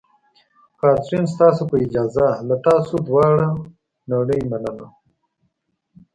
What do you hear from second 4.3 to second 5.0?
نړۍ مننه.